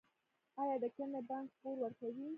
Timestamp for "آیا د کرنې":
0.61-1.21